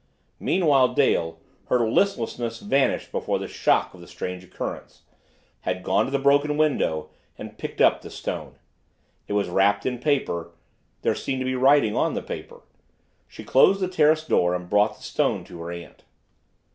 [0.39, 5.03] Meanwhile Dale, her listlessness vanished before the shock of the strange occurrence,
[5.59, 8.55] had gone to the broken window and picked up the stone.
[9.27, 10.53] It was wrapped in paper;
[11.03, 12.61] there seemed to be writing on the paper.
[13.27, 16.03] She closed the terrace door and brought the stone to her aunt.